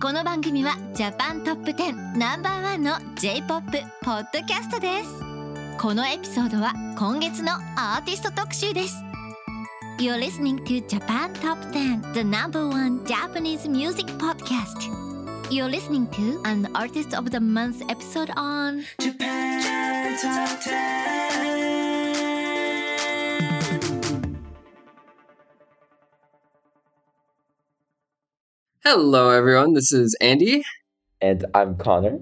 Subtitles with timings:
[0.00, 3.70] この番組はジャパントップ10ナンバーワンの J-POP
[4.02, 5.08] ポッドキャストです
[5.80, 8.94] このエピソードは今月のアーティスト特集です
[9.98, 14.90] You're listening to Japan Top 10 The number one Japanese music podcast
[15.50, 21.73] You're listening to an Artist of the Month episode on Japan Top 10.
[28.84, 29.72] Hello, everyone.
[29.72, 30.62] This is Andy,
[31.20, 32.20] And I'm Connor.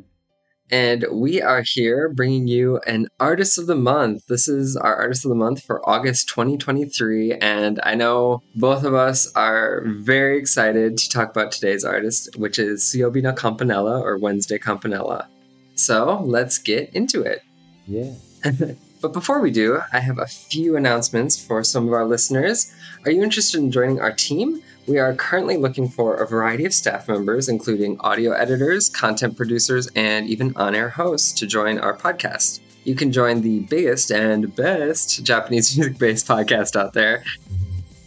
[0.70, 4.27] and we are here bringing you an Artist of the Month.
[4.28, 8.94] This is our Artist of the Month for August 2023, and I know both of
[8.94, 14.16] us are very excited to talk about today's artist, which is Suiyobi no Campanella or
[14.19, 15.28] Wednesday Campanella.
[15.74, 17.42] So let's get into it.
[17.86, 18.12] Yeah.
[19.02, 22.72] But before we do, I have a few announcements for some of our listeners.
[23.04, 24.62] Are you interested in joining our team?
[24.86, 29.88] We are currently looking for a variety of staff members, including audio editors, content producers,
[29.94, 32.58] and even on air hosts to join our podcast.
[32.83, 37.22] You can join the biggest and best Japanese music based podcast out there.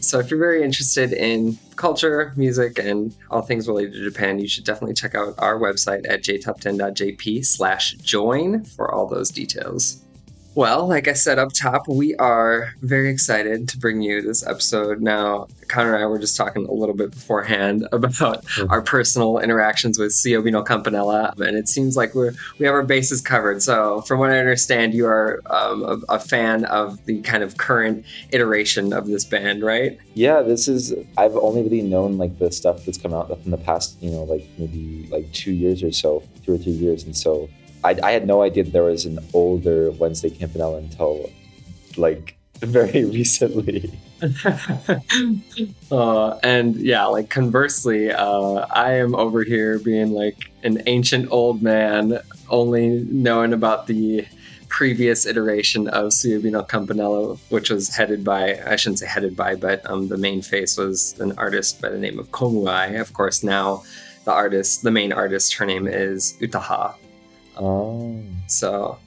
[0.02, 4.48] So, if you're very interested in culture, music, and all things related to Japan, you
[4.48, 10.05] should definitely check out our website at jtop10.jp slash join for all those details.
[10.56, 15.02] Well, like I said up top, we are very excited to bring you this episode.
[15.02, 20.00] Now, Connor and I were just talking a little bit beforehand about our personal interactions
[20.00, 23.62] with Suiyobi no Campanella, and it seems like we're we have our bases covered.
[23.62, 27.58] So, from what I understand, you are um, a, a fan of the kind of
[27.58, 30.00] current iteration of this band, right?
[30.14, 33.58] Yeah, this is I've only really known like the stuff that's come out in the
[33.58, 37.04] past, you know, like maybe like two years or so, two or three years.
[37.04, 37.50] And so
[37.86, 41.30] I, I had no idea that there was an older Wednesday Campanella until
[41.98, 43.92] like very recently.
[45.92, 51.62] uh, and yeah, like conversely, uh, I am over here being like an ancient old
[51.62, 52.20] man,
[52.50, 54.26] only knowing about the
[54.68, 59.56] previous iteration of Suiyobi no Campanella, which was headed by, I shouldn't say headed by,
[59.56, 63.00] but um, the main face was an artist by the name of Komuai.
[63.00, 63.84] Of course, now
[64.24, 66.96] the artist, the main artist, her name is Utaha.
[67.58, 68.24] Oh.
[68.48, 68.98] So,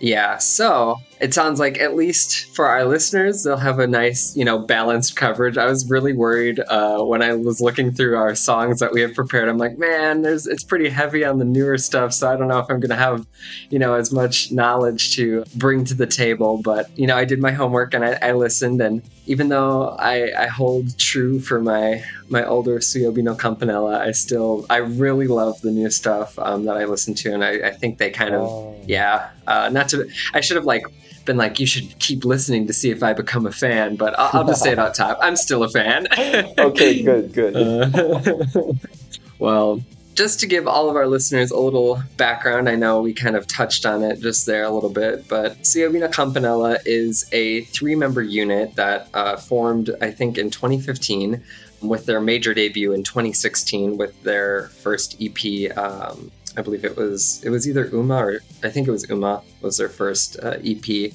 [0.00, 0.38] yeah.
[0.38, 4.58] So it sounds like at least for our listeners, they'll have a nice, you know,
[4.58, 5.56] balanced coverage.
[5.56, 9.14] I was really worried uh, when I was looking through our songs that we had
[9.14, 9.48] prepared.
[9.48, 12.58] I'm like, man, there's it's pretty heavy on the newer stuff, so I don't know
[12.58, 13.26] if I'm gonna have,
[13.70, 16.60] you know, as much knowledge to bring to the table.
[16.62, 20.32] But you know, I did my homework and I, I listened, and even though I,
[20.36, 25.60] I hold true for my my older Suiyobi no Campanella, I still I really love
[25.62, 28.42] the new stuff um, that I listen to, and I, I think they kind of
[28.46, 28.76] Oh.
[28.86, 29.30] yeah.
[29.46, 30.84] Uh, not to I should have like
[31.26, 34.40] been like you should keep listening to see if I become a fan, but I'll,
[34.40, 35.18] I'll just say it on top.
[35.20, 36.06] I'm still a fan.
[36.58, 37.56] Okay, good, good.
[37.56, 38.72] Uh,
[39.38, 39.82] well,
[40.14, 43.46] just to give all of our listeners a little background, I know we kind of
[43.46, 47.94] touched on it just there a little bit, but Suiyobi no Campanella is a three
[47.94, 51.42] member unit that uh, formed, I think, in 2015
[51.82, 55.76] with their major debut in 2016 with their first EP.
[55.76, 59.42] Um, I believe it was it was either Uma or I think it was Uma
[59.60, 61.12] was their first uh, EP.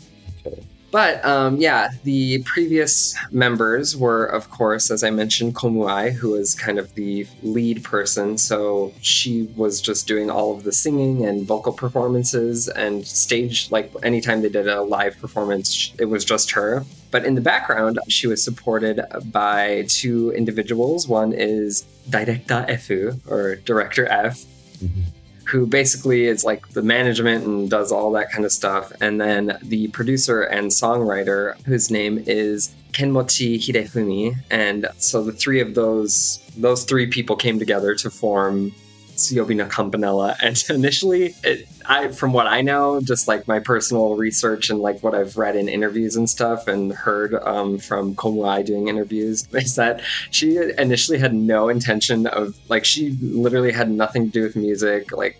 [0.91, 6.53] But um, yeah, the previous members were, of course, as I mentioned, Komuai, who was
[6.53, 8.37] kind of the lead person.
[8.37, 13.89] So she was just doing all of the singing and vocal performances and stage, like
[14.03, 16.83] anytime they did a live performance, it was just her.
[17.09, 18.99] But in the background, she was supported
[19.31, 21.07] by two individuals.
[21.07, 24.43] One is Directa Fu, or Director F,
[24.83, 25.03] Mhm.
[25.45, 28.91] Who basically is like the management and does all that kind of stuff.
[29.01, 34.35] And then the producer and songwriter, whose name is Kenmochi Hidefumi.
[34.49, 38.73] And so the three of those those three people came together to form
[39.15, 40.35] Suiyobi no Campanella.
[40.43, 45.01] And initially, it, I from what I know, just like my personal research and like
[45.01, 49.75] what I've read in interviews and stuff and heard um, from Komuai doing interviews, is
[49.75, 54.55] that she initially had no intention of like she literally had nothing to do with
[54.55, 55.39] music like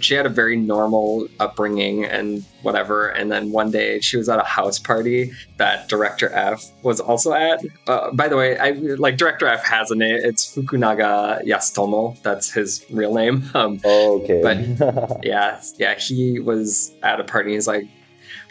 [0.00, 3.08] she had a very normal upbringing and whatever.
[3.08, 7.32] And then one day she was at a house party that Director F was also
[7.32, 7.60] at.
[7.86, 10.16] Uh, by the way, I like Director F has a name.
[10.22, 12.20] It's Fukunaga Yasutomo.
[12.22, 13.42] That's his real name.
[13.54, 14.40] Um, Oh, okay.
[14.42, 17.52] But- yeah, yeah, he was at a party.
[17.54, 17.84] He's like,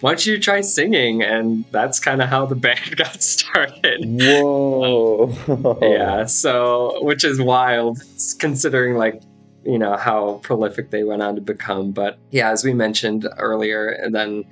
[0.02, 4.00] "Why don't you try singing?" And that's kind of how the band got started.
[4.06, 5.78] Whoa.
[5.82, 8.00] Yeah, so which is wild
[8.40, 9.22] considering like
[9.66, 11.92] you know how prolific they went on to become.
[11.92, 14.44] But yeah, as we mentioned earlier, and then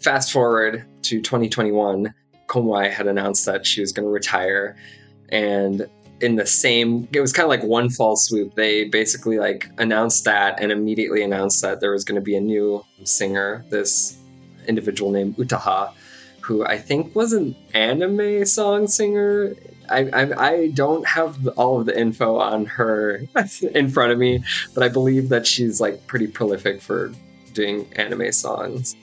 [0.00, 2.14] fast forward to 2021,
[2.46, 4.76] Komuai had announced that she was going to retire,
[5.30, 5.86] and
[6.22, 10.24] in the same it was kind of like one fall swoop they basically like announced
[10.24, 14.16] that and immediately announced that there was going to be a new singer this
[14.68, 15.92] individual named utaha
[16.40, 19.56] who i think was an anime song singer
[19.88, 23.22] I, I, I don't have all of the info on her
[23.74, 24.42] in front of me,
[24.74, 27.12] but I believe that she's like pretty prolific for
[27.52, 28.96] doing anime songs.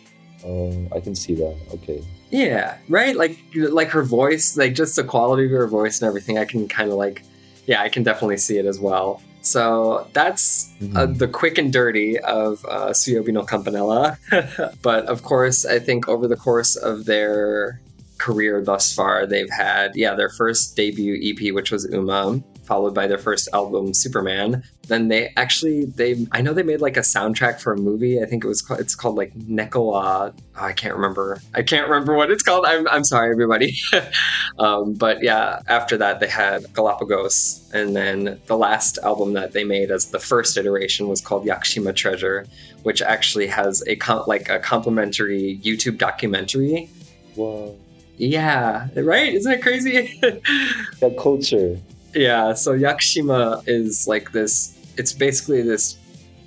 [0.46, 1.58] Oh, I can see that.
[1.74, 2.04] Okay.
[2.32, 3.16] Yeah, right.
[3.16, 6.38] Like like her voice, like just the quality of her voice and everything.
[6.38, 7.24] I can kind of like,
[7.66, 9.22] yeah, I can definitely see it as well.
[9.42, 11.18] So that's uh, Mhm.
[11.18, 14.18] the quick and dirty of uh, Suiyobi no Campanella.
[14.82, 17.80] but of course, I think over the course of their
[18.20, 23.08] career thus far, they've had yeah their first debut EP, which was Uma, followed by
[23.08, 24.62] their first album Superman.
[24.88, 28.22] Then they actually they I know they made like a soundtrack for a movie.
[28.22, 30.34] I think it was called, it's called like Nekoa.
[30.38, 31.42] Oh, I can't remember.
[31.56, 32.66] I can't remember what it's called.
[32.68, 33.76] I'm I'm sorry, everybody.
[34.60, 39.64] um, but yeah, after that they had Galapagos, and then the last album that they
[39.64, 42.46] made as the first iteration was called Yakushima Treasure,
[42.84, 46.88] which actually has a com- like a complimentary YouTube documentary.
[47.36, 47.76] Whoa.
[48.20, 49.34] Yeah, right?
[49.34, 50.20] Isn't it crazy?
[51.00, 51.80] the culture.
[52.14, 54.78] Yeah, so Yakushima is like this.
[54.98, 55.98] It's basically this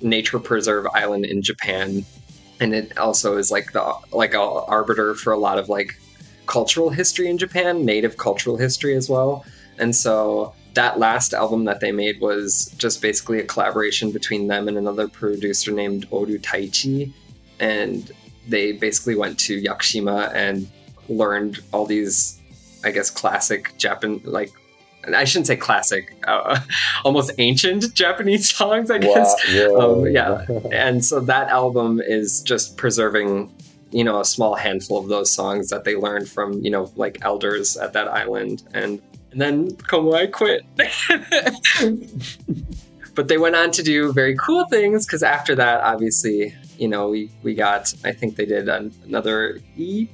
[0.01, 2.05] nature preserve island in Japan,
[2.59, 5.95] and it also is like the like a arbiter for a lot of like
[6.45, 9.43] cultural history in Japan, native cultural history as well.
[9.79, 14.67] And so that last album that they made was just basically a collaboration between them
[14.67, 17.11] and another producer named Oorutaichi,
[17.59, 18.11] and
[18.47, 20.67] they basically went to Yakushima and
[21.09, 22.39] learned all these,
[22.83, 24.51] I guess, classic Japan like
[25.13, 26.59] I shouldn't say classic, uh,
[27.03, 29.35] almost ancient Japanese songs, I guess.
[29.49, 29.69] Wow.
[29.69, 30.05] Whoa.
[30.05, 30.45] Um, yeah.
[30.71, 33.53] And so that album is just preserving,
[33.91, 37.17] you know, a small handful of those songs that they learned from, you know, like
[37.21, 38.63] elders at that island.
[38.73, 39.01] And,
[39.31, 40.63] and then Komuai quit.
[43.15, 47.09] but they went on to do very cool things because after that, obviously, you know,
[47.09, 50.07] we, we got, I think they did an, another EP,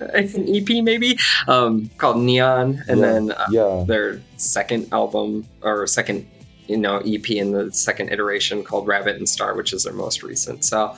[0.00, 1.18] an EP maybe,
[1.48, 2.82] um, called Neon.
[2.88, 3.06] And Yeah.
[3.06, 3.84] then uh, yeah.
[3.86, 6.26] their second album or second
[6.66, 10.22] you know ep in the second iteration called rabbit and star which is their most
[10.22, 10.94] recent so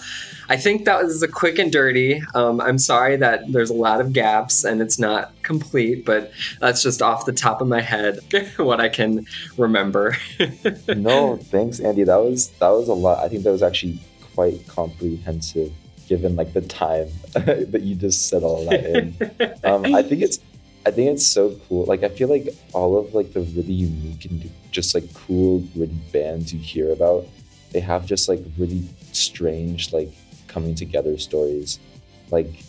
[0.48, 4.00] i think that was a quick and dirty um, i'm sorry that there's a lot
[4.00, 8.20] of gaps and it's not complete but that's just off the top of my head
[8.58, 9.26] what i can
[9.56, 10.16] remember
[10.88, 12.04] no, thanks, Andy.
[12.04, 13.24] That was that was a lot.
[13.24, 13.98] I think that was actually
[14.36, 15.72] quite comprehensive,
[16.08, 19.60] given like the time that you just said all that in.
[19.64, 20.38] um, I think it's
[20.86, 21.84] I think it's so cool.
[21.84, 25.98] Like I feel like all of like the really unique and just like cool gritty
[26.12, 27.26] bands you hear about,
[27.72, 30.10] they have just like really strange like
[30.46, 31.80] coming together stories.
[32.30, 32.62] Like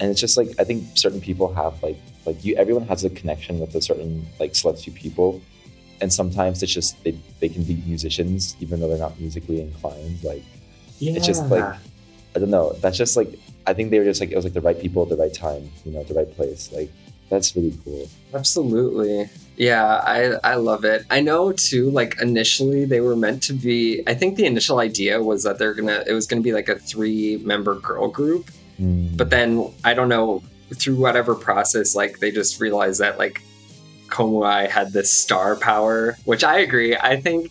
[0.00, 3.10] and it's just like I think certain people have like like you everyone has a
[3.10, 5.40] connection with a certain like select few people.
[6.00, 10.22] And sometimes it's just they, they can be musicians even though they're not musically inclined.
[10.22, 10.42] Like
[11.00, 11.76] it's just like
[12.34, 12.72] I don't know.
[12.80, 15.02] That's just like I think they were just like it was like the right people
[15.02, 16.72] at the right time, you know, the right place.
[16.72, 16.90] Like
[17.28, 18.08] that's really cool.
[18.34, 19.28] Absolutely.
[19.56, 21.04] Yeah, I I love it.
[21.10, 25.22] I know too, like initially they were meant to be I think the initial idea
[25.22, 28.50] was that they're gonna it was gonna be like a three member girl group.
[28.80, 29.16] Mm.
[29.16, 30.42] But then I don't know,
[30.74, 33.42] through whatever process, like they just realized that like
[34.08, 36.96] Komuai had this star power, which I agree.
[36.96, 37.50] I think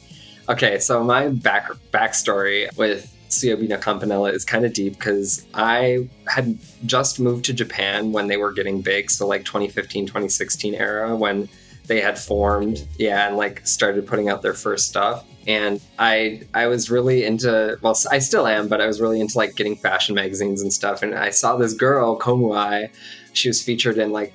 [0.49, 6.57] okay, so my back backstory with Suiyobi Campanella is kind of deep because I had
[6.85, 11.49] just moved to Japan when they were getting big, so like 2015, 2016 era when
[11.87, 15.25] they had formed, yeah, and like started putting out their first stuff.
[15.47, 19.37] And I I was really into well, I still am, but I was really into
[19.37, 21.01] like getting fashion magazines and stuff.
[21.01, 22.89] And I saw this girl, Komuai,
[23.33, 24.33] she was featured in like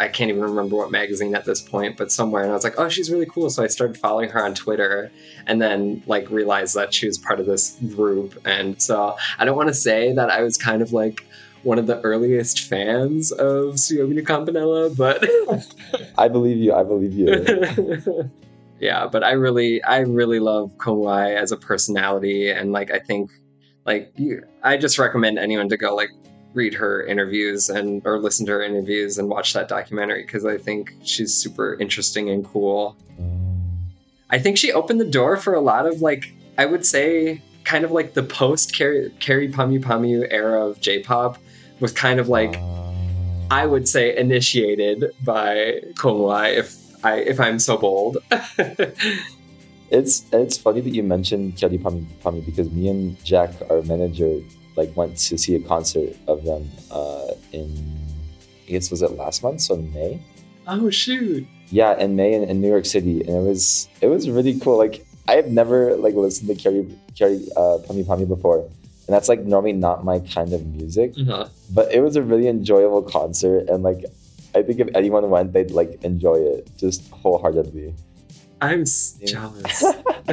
[0.00, 2.42] I can't even remember what magazine at this point, but somewhere.
[2.42, 3.50] And I was like, oh, she's really cool.
[3.50, 5.10] So I started following her on Twitter
[5.46, 8.38] and then like realized that she was part of this group.
[8.46, 11.24] And so I don't want to say that I was kind of like
[11.64, 15.24] one of the earliest fans of Suiyobi Campanella, but
[16.18, 16.74] I believe you.
[16.74, 18.30] I believe you.
[18.80, 23.30] yeah, but I really, I really love Komuai as a personality, and like I think,
[23.86, 26.10] like you, I just recommend anyone to go like
[26.54, 30.56] read her interviews and or listen to her interviews and watch that documentary because I
[30.56, 32.96] think she's super interesting and cool.
[34.30, 37.84] I think she opened the door for a lot of like I would say kind
[37.84, 41.38] of like the post Kyary Kyary Pamyu Pamyu era of J-pop
[41.80, 42.56] was kind of like
[43.50, 48.18] I would say initiated by Komuai if I if I'm so bold.
[49.90, 54.40] It's it's funny that you mentioned Kyary Pamyu Pamyu because me and Jack, our manager,
[54.76, 57.68] like went to see a concert of them uh, in
[58.66, 60.22] I guess was it last month, so May.
[60.66, 61.46] oh shoot.
[61.70, 64.78] Yeah, in May in, in New York City, and it was it was really cool.
[64.78, 69.28] Like I have never like listened to Kyary Kyary uh, Pamyu Pamyu before, and that's
[69.28, 71.14] like normally not my kind of music.
[71.18, 71.48] Uh-huh.
[71.72, 74.04] But it was a really enjoyable concert, and like
[74.54, 77.94] I think if anyone went, they'd like enjoy it just wholeheartedly.
[78.60, 79.82] I'm s- jealous.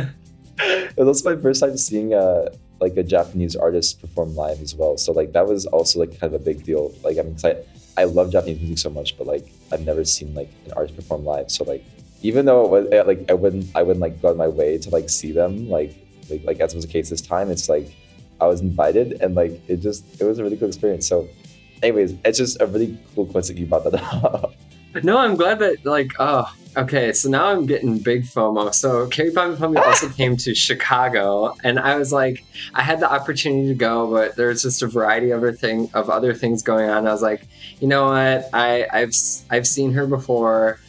[0.60, 2.50] it was also my first time seeing a
[2.82, 4.98] like a Japanese artist perform live as well.
[4.98, 6.94] So like that was also like kind of a big deal.
[7.04, 7.56] Like I mean, I,
[7.98, 11.24] I love Japanese music so much, but like I've never seen like an artist perform
[11.24, 11.52] live.
[11.52, 11.84] So like
[12.24, 14.78] even though it was like I wouldn't I wouldn't like go out of my way
[14.80, 15.96] to like see them like
[16.30, 17.52] like like as was the case this time.
[17.52, 17.96] It's like
[18.40, 21.08] I was invited and like it just it was a really cool experience.
[21.08, 21.30] So
[21.84, 24.54] anyways, it's just a really cool coincidence you brought that up.
[25.04, 28.74] No, I'm glad that like oh okay, so now I'm getting big FOMO.
[28.74, 32.44] So Kyary Pamyu Pamyu also came to Chicago and I was like
[32.74, 35.90] I had the opportunity to go, but there was just a variety of other thing
[35.94, 37.08] of other things going on.
[37.08, 37.48] I was like,
[37.80, 38.50] you know what?
[38.54, 39.14] I I've
[39.50, 40.80] I've seen her before,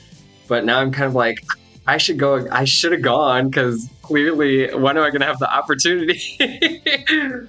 [0.48, 1.44] but now I'm kind of like
[1.86, 5.52] I should go I should have gone because clearly when am I gonna have the
[5.52, 6.82] opportunity?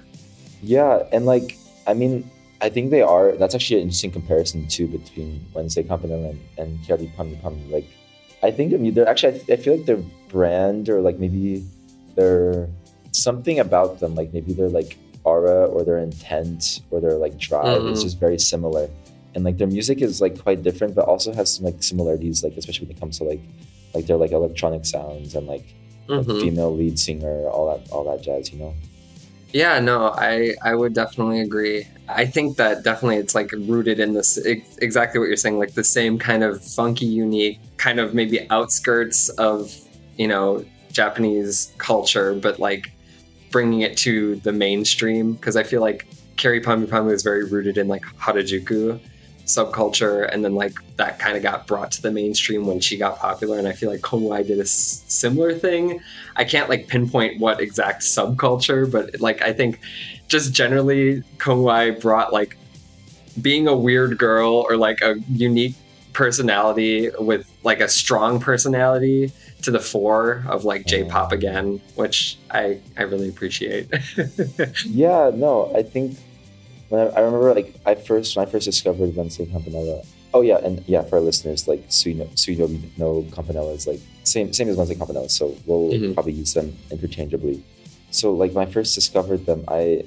[0.64, 2.28] Yeah, and like I mean,
[2.66, 3.32] I think they are.
[3.40, 7.66] That's actually an interesting comparison too between Wednesday Campanella and, and Kyary Pamyu Pamyu.
[7.76, 7.86] Like,
[8.42, 9.34] I think I mean, they're actually.
[9.48, 10.02] I, I feel like their
[10.34, 11.62] brand or like maybe
[12.16, 12.68] their
[13.12, 14.14] something about them.
[14.20, 18.02] Like maybe their like aura or their intent or their like drive is Mhm.
[18.08, 18.88] just very similar.
[19.34, 22.42] And like their music is like quite different, but also has some like similarities.
[22.44, 23.42] Like especially when it comes to like
[23.94, 25.66] like their like electronic sounds and like
[26.08, 26.40] a Mhm.
[26.42, 28.52] female lead singer, all that all that jazz.
[28.52, 28.72] You know.
[29.52, 29.96] Yeah, no,
[30.30, 31.86] I I would definitely agree.
[32.08, 35.84] I think that definitely it's like rooted in this exactly what you're saying, like the
[35.84, 39.74] same kind of funky, unique, kind of maybe outskirts of
[40.16, 42.92] you know Japanese culture, but like
[43.50, 45.32] bringing it to the mainstream.
[45.32, 46.06] Because I feel like
[46.36, 49.00] Kyary Pamyu Pamyu is very rooted in like Harajuku
[49.46, 53.18] subculture, and then like that kind of got brought to the mainstream when she got
[53.18, 53.58] popular.
[53.58, 56.00] And I feel like Komuai did a s- similar thing.
[56.36, 59.80] I can't like pinpoint what exact subculture, but like I think
[60.28, 62.56] just generally Komuai brought like
[63.40, 65.74] being a weird girl or like a unique
[66.12, 72.78] personality with like a strong personality to the fore of like J-pop again, which I
[72.96, 73.88] I really appreciate.
[74.86, 76.16] Yeah, no, I think
[76.88, 80.02] when I, I remember like I first when I first discovered Wednesday Campanella.
[80.32, 82.66] Oh yeah, and yeah, for our listeners, like Suino Suino
[82.98, 86.14] no Campanella is like same same as Wednesday Campanella, so we'll Mhm.
[86.14, 87.62] probably use them interchangeably.
[88.14, 90.04] So like when I first discovered them, I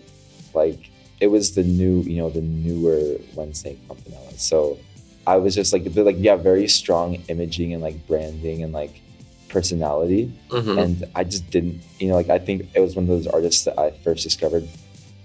[0.54, 4.32] like it was the new, you know, the newer Wednesday Campanella.
[4.38, 4.78] So
[5.26, 9.02] I was just like they're like yeah, very strong imaging and like branding and like
[9.50, 10.78] personality Mhm.
[10.84, 13.64] and I just didn't, you know, like I think it was one of those artists
[13.66, 14.68] that I first discovered,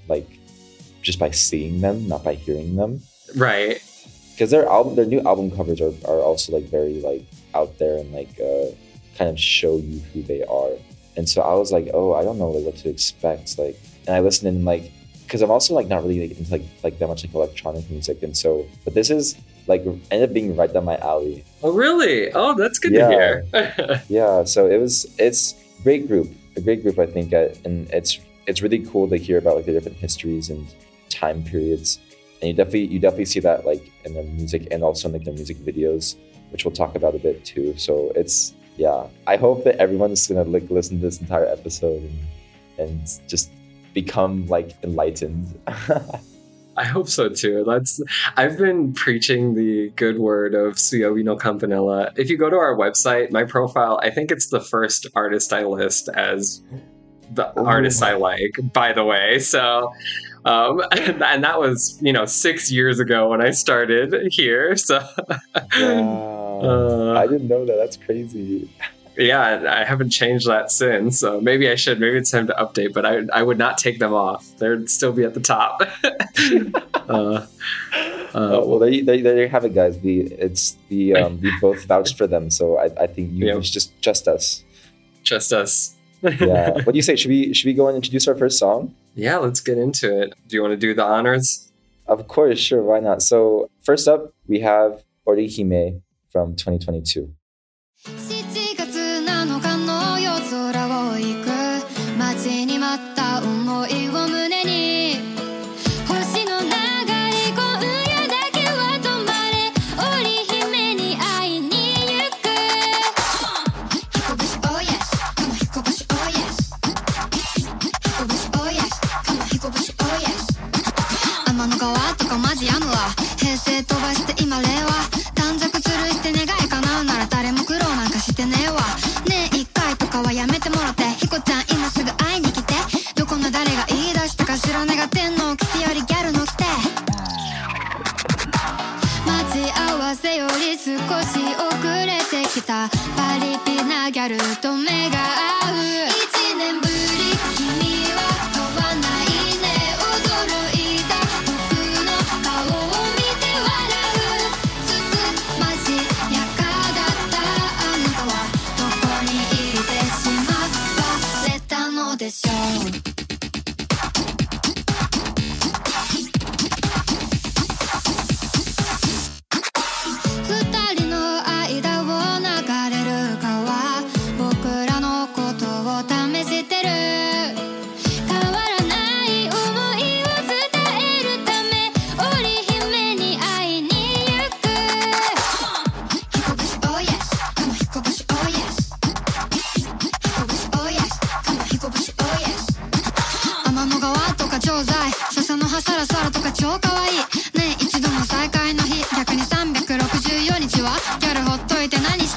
[0.09, 0.29] like
[1.03, 3.03] just by seeing them, not by hearing them,
[3.37, 3.83] Right.
[4.33, 7.25] because their album, their new album covers are, are also like very like
[7.55, 8.71] out there and like uh,
[9.19, 10.71] kind of show you who they are,
[11.17, 13.77] and so I was like, oh, I don't know like what to expect, like,
[14.07, 14.91] and I listened and like,
[15.25, 18.23] because I'm also like not really like, into like like that much like electronic music,
[18.23, 22.33] and so, but this is like ended up being right down my alley, Oh really?
[22.33, 23.09] Oh, that's good Yeah.
[23.09, 24.03] to hear.
[24.09, 25.55] yeah so it was it's
[25.85, 29.39] great group a great group i think uh, and it's it's really cool to hear
[29.39, 30.67] about like the different histories and
[31.11, 31.99] time periods
[32.41, 35.25] and you definitely you definitely see that like in their music and also in like
[35.25, 36.17] their music videos
[36.51, 40.45] which we'll talk about a bit too so it's yeah i hope that everyone's gonna
[40.45, 42.19] like listen to this entire episode and
[42.79, 43.51] and just
[43.95, 45.59] become like enlightened
[46.77, 47.65] I hope so too.
[47.67, 48.01] That's
[48.37, 52.13] I've been preaching the good word of Suiyobi no Campanella.
[52.17, 55.65] If you go to our website, my profile, I think it's the first artist I
[55.65, 56.63] list as
[57.31, 57.67] the Ooh.
[57.67, 59.39] artists I like, by the way.
[59.39, 59.93] So
[60.45, 64.77] um and that was, you know, 6 years ago when I started here.
[64.77, 65.07] So
[65.79, 66.42] wow.
[66.63, 68.69] Uh, i didn't know that that's crazy
[69.17, 71.21] yeah, I haven't changed that since.
[71.21, 72.01] So maybe I should.
[72.01, 74.47] Maybe it's time to update, but I I would not take them off.
[74.59, 75.83] They'd still be at the top.
[77.09, 77.47] uh,
[78.35, 79.99] oh, well, there you, there, there you have it, guys.
[79.99, 83.63] We it's the um, we both vouched for them, so I, I think you, you
[83.63, 84.65] should just just us.
[85.23, 85.97] Just us.
[86.23, 86.71] Yeah.
[86.85, 87.17] what do you say?
[87.17, 88.95] Should we should we go and introduce our first song?
[89.15, 90.33] yeah, let's get into it.
[90.49, 91.71] Do you want to do the honors?
[92.07, 92.83] Of course, sure.
[92.83, 93.21] Why not?
[93.21, 96.01] So first up, we have Orihime
[96.33, 97.35] from 2022.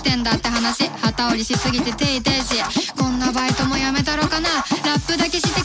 [0.05, 0.87] てんだって話。
[1.01, 2.93] 旗折りしすぎて手痛いし。
[2.95, 4.49] こんなバイトもやめたろかな。
[4.49, 5.64] ラップだけして食っ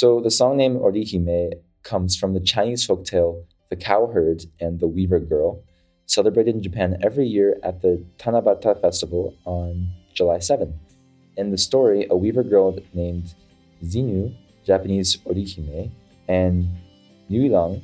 [0.00, 5.20] So the song name Orihime comes from the Chinese folktale The Cowherd and the Weaver
[5.20, 5.62] Girl,
[6.06, 10.72] celebrated in Japan every year at the Tanabata Festival on July 7.
[11.36, 13.34] In the story, a weaver girl named
[13.84, 14.34] Zhinü,
[14.64, 15.90] Japanese Orihime,
[16.28, 16.66] and
[17.30, 17.82] Niulang,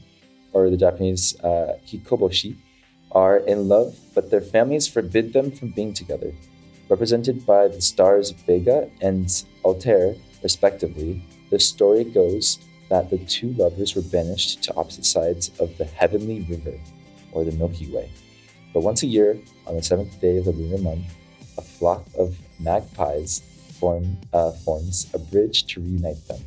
[0.55, 2.57] or the Japanese uh, Hikoboshi,
[3.13, 6.33] are in love, but their families forbid them from being together.
[6.89, 9.29] Represented by the stars Vega and
[9.67, 15.77] Altair, respectively, the story goes that the two lovers were banished to opposite sides of
[15.79, 16.79] the heavenly river,
[17.33, 18.11] or the Milky Way.
[18.73, 21.07] But once a year, on the seventh day of the lunar month,
[21.59, 23.43] a flock of magpies
[23.81, 26.41] form, uh, forms a bridge to reunite them.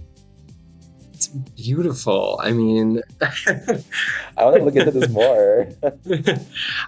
[1.56, 2.40] Beautiful.
[2.42, 5.68] I mean, I want to look into this more.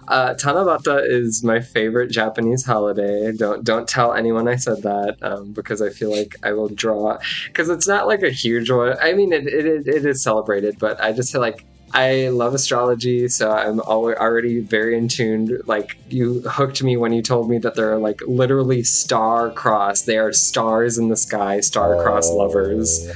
[0.08, 3.32] uh, Tanabata is my favorite Japanese holiday.
[3.32, 7.18] Don't don't tell anyone I said that um, because I feel like I will draw
[7.46, 8.96] because it's not like a huge one.
[9.00, 13.28] I mean, it, it, it is celebrated, but I just feel like I love astrology,
[13.28, 15.60] so I'm already very in tune.
[15.66, 20.02] Like you hooked me when you told me that there are like literally star cross.
[20.02, 22.36] They are stars in the sky, star cross oh.
[22.36, 23.10] lovers.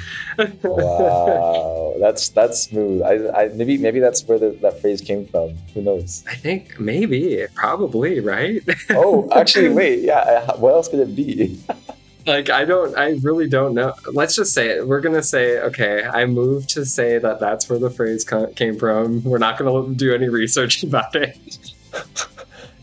[0.63, 3.03] wow, that's that's smooth.
[3.03, 5.55] I, I maybe maybe that's where the, that phrase came from.
[5.73, 6.25] Who knows?
[6.29, 8.63] I think maybe, probably, right?
[8.91, 10.01] Oh, actually, wait.
[10.01, 11.59] Yeah, what else could it be?
[12.27, 13.95] like I don't, I really don't know.
[14.13, 14.87] Let's just say it.
[14.87, 18.79] We're gonna say, okay, I moved to say that that's where the phrase co- came
[18.79, 19.23] from.
[19.25, 21.39] We're not gonna do any research about it.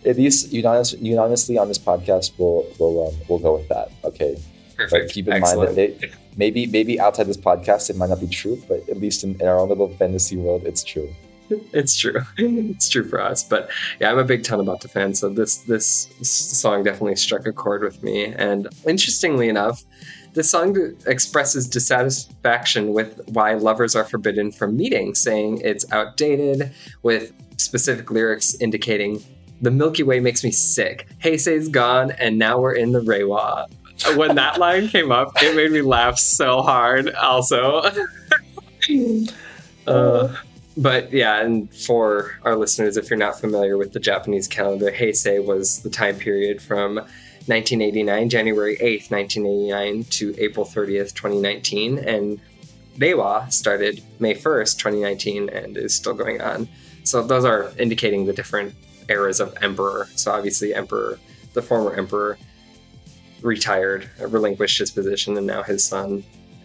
[0.05, 3.91] At least unanimous, unanimously on this podcast, we'll we'll um, we'll go with that.
[4.03, 4.35] Okay,
[4.77, 5.11] but Perfect.
[5.11, 5.75] keep in Excellent.
[5.75, 8.97] mind that they, maybe maybe outside this podcast it might not be true, but at
[8.97, 11.13] least in, in our own little fantasy world, it's true.
[11.73, 12.21] it's true.
[12.37, 13.43] it's true for us.
[13.43, 17.83] But yeah, I'm a big Tanabata fan, so this this song definitely struck a chord
[17.83, 18.25] with me.
[18.25, 19.83] And interestingly enough,
[20.33, 26.71] This song expresses dissatisfaction with why lovers are forbidden from meeting, saying it's outdated,
[27.03, 29.21] with specific lyrics indicating
[29.61, 31.07] the Milky Way makes me sick.
[31.23, 33.67] Heisei's gone, and now we're in the Reiwa.
[34.17, 37.13] When that line came up, it made me laugh so hard.
[37.13, 37.83] Also,
[39.87, 40.35] uh,
[40.77, 45.43] but yeah, and for our listeners, if you're not familiar with the Japanese calendar, Heisei
[45.43, 52.39] was the time period from 1989, January 8th, 1989 to April 30th, 2019, and
[52.97, 56.67] Reiwa started May 1st, 2019, and is still going on.
[57.03, 58.73] So those are indicating the different
[59.09, 60.07] eras of emperor.
[60.15, 61.19] So obviously, emperor,
[61.53, 62.37] the former emperor,
[63.41, 66.23] retired, relinquished his position, and now his son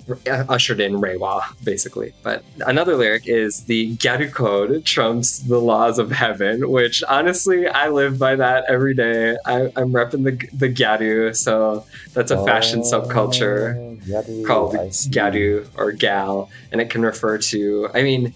[0.08, 2.12] Uh, ushered in Reiwa, basically.
[2.22, 7.88] But another lyric is the Gyaru code trumps the laws of heaven, which honestly, I
[7.88, 9.36] live by that every day.
[9.44, 14.80] I, I'm repping the the Gyaru, so that's a fashion oh, subculture Gyaru, called Oh,
[14.80, 15.10] I see.
[15.10, 18.32] Gyaru or Gal, and it can refer to, I mean,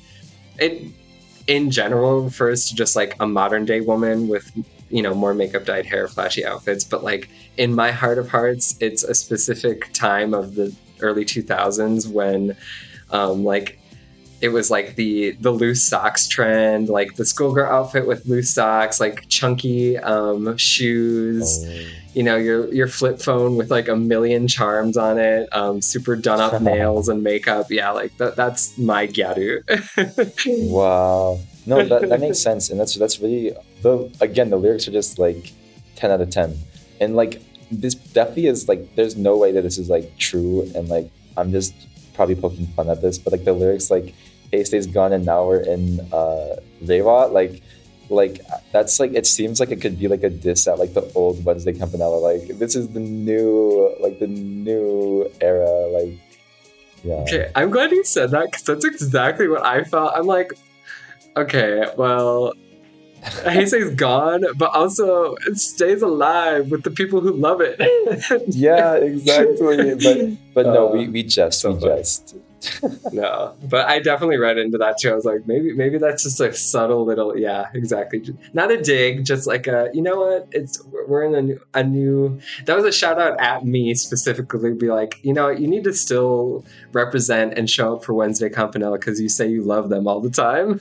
[0.59, 0.87] it
[1.47, 4.51] in general refers to just like a modern day woman with,
[4.91, 6.85] you know, more makeup dyed hair, flashy outfits.
[6.85, 12.09] But like in my heart of hearts, it's a specific time of the early 2000s
[12.11, 12.57] when,
[13.11, 13.79] um, like,
[14.41, 18.99] it was like the the loose socks trend, like the schoolgirl outfit with loose socks,
[18.99, 21.87] like chunky um, shoes Oh.
[22.15, 26.17] you know your your flip phone with like a million charms on it um super
[26.17, 29.63] done up nails and makeup yeah like that that's my gyaru
[30.71, 31.39] Wow.
[31.65, 35.19] No, that, that makes sense, and that's that's really the again the lyrics are just
[35.21, 35.53] like
[35.95, 36.59] ten out of ten,
[37.01, 37.41] and like
[37.81, 41.51] this definitely is like there's no way that this is like true, and like I'm
[41.51, 41.75] just
[42.15, 44.15] probably poking fun at this, but like the lyrics like
[44.53, 47.63] Heisei's gone and now we're in uh Reiwa, like
[48.11, 48.41] like
[48.73, 51.45] that's like it seems like it could be like a diss at like the old
[51.45, 56.19] Wednesday Campanella, like this is the new like the new era, like
[57.05, 57.15] yeah.
[57.15, 60.53] okay i'm glad you said that because that's exactly what i felt i'm like
[61.37, 62.53] okay well
[63.45, 67.79] Heisei's gone, but also it stays alive with the people who love it.
[68.49, 69.95] Yeah, exactly.
[69.95, 71.97] But but no, Uh, we, we just so we funny.
[71.99, 72.35] just
[73.13, 75.11] no, but I definitely read into that too.
[75.11, 78.23] I was like, maybe maybe that's just a subtle little, yeah, exactly.
[78.53, 80.49] Not a dig, just like a, you know what?
[80.53, 82.41] It's we're in a new, a new.
[82.67, 84.75] That was a shout out at me specifically.
[84.75, 88.99] Be like, you know, you need to still represent and show up for Wednesday Campanella
[88.99, 90.81] because you say you love them all the time.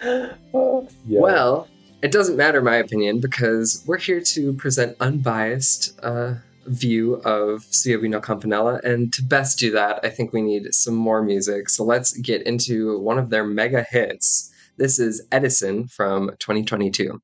[0.02, 1.20] yeah.
[1.20, 1.68] Well,
[2.02, 6.34] it doesn't matter, my opinion, because we're here to present unbiased uh,
[6.66, 10.94] view of Suiyobi no Campanella, and to best do that, I think we need some
[10.94, 11.68] more music.
[11.68, 14.50] So let's get into one of their mega hits.
[14.76, 17.20] This is Edison from 2022.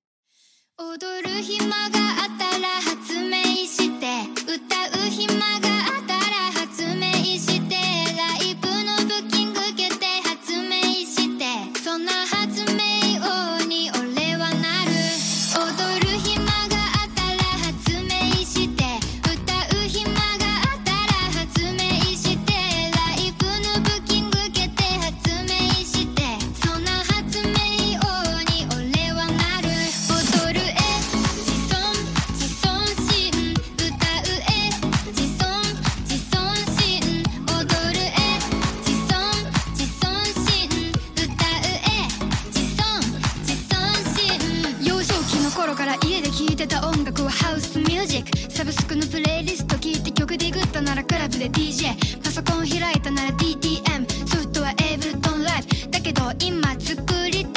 [50.77, 55.91] たならクラブで DJ パソコン開いたなら DTM ソフトはエイブルトンライブ。
[55.91, 57.56] だけど今作りたい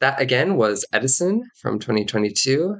[0.00, 2.76] that again was Edison from 2022.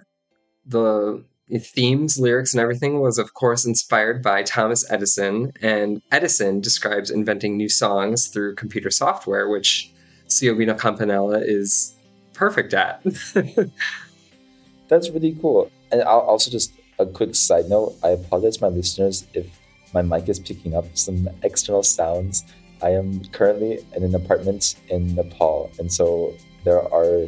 [0.66, 1.24] The
[1.58, 5.52] themes, lyrics, and everything was, of course, inspired by Thomas Edison.
[5.60, 9.92] And Edison describes inventing new songs through computer software, which
[10.28, 11.94] Suiyobi no Campanella is
[12.34, 13.02] perfect at.
[14.88, 15.70] That's really cool.
[15.92, 17.96] And I'll also just a quick side note.
[18.02, 19.46] I apologize to my listeners if
[19.92, 22.44] my mic is picking up some external sounds.
[22.82, 27.26] I am currently in an apartment in Nepal, and so there are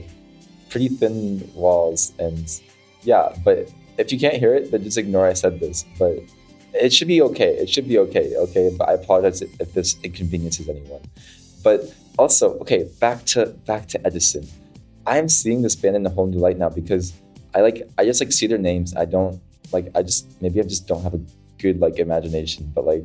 [0.70, 2.12] pretty thin walls.
[2.18, 2.48] And
[3.02, 5.84] yeah, but if you can't hear it, then just ignore I said this.
[5.98, 6.18] But
[6.74, 7.54] it should be okay.
[7.56, 8.34] It should be okay.
[8.36, 11.02] Okay, but I apologize if this inconveniences anyone.
[11.62, 14.46] But also, okay, back to back to Edison.
[15.06, 17.12] I'm seeing this band in a whole new light now because
[17.54, 18.94] I like I just like see their names.
[18.96, 19.40] I don't
[19.72, 21.20] like I just maybe I just don't have a
[21.58, 23.04] good like imagination, but like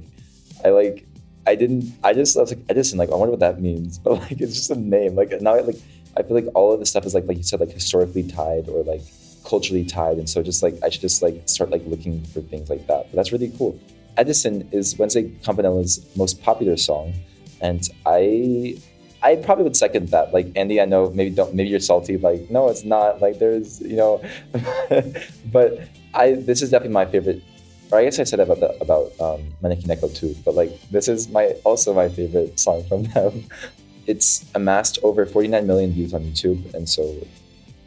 [0.63, 1.06] I like
[1.46, 4.00] I didn't I just I was like Edison, like I wonder what that means.
[4.04, 5.16] But like it's just a name.
[5.16, 5.78] Like now I like
[6.17, 8.67] I feel like all of this stuff is like like you said, like historically tied
[8.67, 9.01] or like
[9.45, 10.17] culturally tied.
[10.17, 13.08] And so just like I should just like start like looking for things like that.
[13.10, 13.80] But that's really cool.
[14.17, 17.13] Edison is Wednesday Campanella's most popular song.
[17.62, 18.77] And I
[19.23, 20.34] I probably would second that.
[20.34, 22.17] Like Andy, I know maybe don't maybe you're salty.
[22.17, 23.21] Like no, it's not.
[23.21, 24.23] Like there's you know,
[25.51, 25.82] but
[26.13, 27.41] I this is definitely my favorite.
[27.89, 30.36] Or I guess I said about the about um, Maneki Neko too.
[30.43, 33.45] But like this is my also my favorite song from them.
[34.08, 37.28] It's amassed over 49 million views on YouTube, and so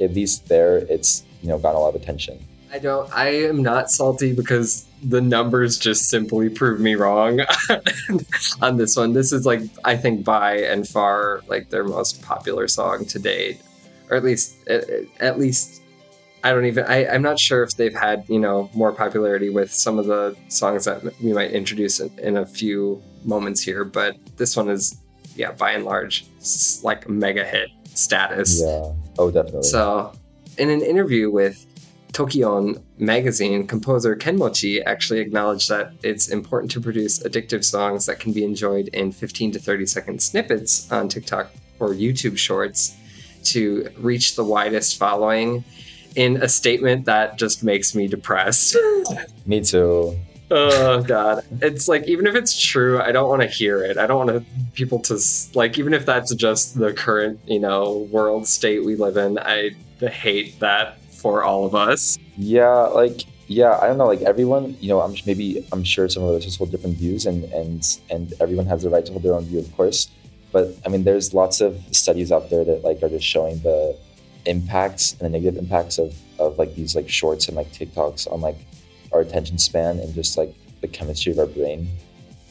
[0.01, 2.39] at least there, it's you know gotten a lot of attention.
[2.73, 3.13] I don't.
[3.13, 7.41] I am not salty because the numbers just simply prove me wrong
[8.63, 9.13] on this one.
[9.13, 13.61] This is like I think by and far like their most popular song to date,
[14.09, 14.85] or at least at,
[15.19, 15.83] at least
[16.45, 16.85] I don't even.
[16.85, 20.37] I, I'm not sure if they've had you know more popularity with some of the
[20.49, 24.97] songs that we might introduce in, in a few moments here, but this one is
[25.37, 26.27] yeah by and large
[26.83, 28.61] like mega hit status.
[28.63, 28.93] Yeah.
[29.19, 29.65] Oh, definitely.
[29.65, 30.13] So,
[30.59, 31.67] in an interview with
[32.13, 38.33] Tokion magazine, composer Kenmochi actually acknowledged that it's important to produce addictive songs that can
[38.33, 42.97] be enjoyed in 15 to 30 second snippets on TikTok or YouTube shorts
[43.45, 45.65] to reach the widest following
[46.17, 48.77] in a statement that just makes me depressed.
[49.47, 50.19] me too.
[50.51, 54.07] Oh god it's like even if it's true i don't want to hear it i
[54.07, 55.19] don't want to people to
[55.55, 59.71] like even if that's just the current you know world state we live in i
[60.09, 62.19] hate that for all of us.
[62.37, 66.23] Yeah, like yeah, I don't know, like everyone, you know, I'm maybe I'm sure some
[66.23, 69.23] of us just hold different views, and and and everyone has the right to hold
[69.23, 70.09] their own view, of course.
[70.53, 73.97] But I mean, there's lots of studies out there that like are just showing the
[74.47, 78.41] impacts and the negative impacts of of like these like shorts and like TikToks on
[78.41, 78.57] like
[79.21, 81.89] our attention span and just like the chemistry of our brain.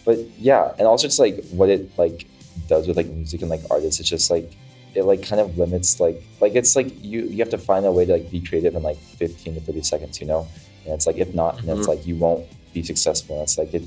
[0.05, 2.27] But yeah, and also just like what it like
[2.67, 3.99] does with like music and like artists.
[3.99, 4.51] It's just like
[4.95, 7.91] it like kind of limits like like it's like you you have to find a
[7.91, 10.47] way to like be creative in like 15 to 30 seconds you know
[10.83, 11.69] and it's like if not mm-hmm.
[11.69, 13.83] and it's like you won't be successful and it's like it